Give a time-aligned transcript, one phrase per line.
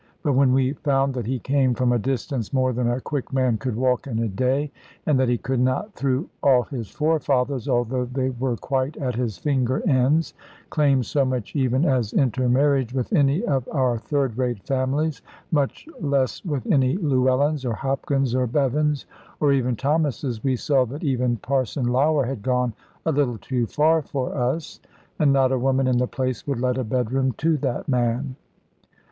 [0.23, 3.57] But when we found that he came from a distance more than a quick man
[3.59, 4.71] could walk in a day,
[5.05, 9.37] and that he could not through all his forefathers (although they were quite at his
[9.37, 10.33] finger ends)
[10.71, 16.43] claim so much even as intermarriage with any of our third rate families, much less
[16.43, 19.05] with any Llewellyns, or Hopkins, or Bevans,
[19.39, 22.73] or even Thomases, we saw that even Parson Lougher had gone
[23.05, 24.79] a little too far for us,
[25.19, 28.35] and not a woman in the place would let a bedroom to that man.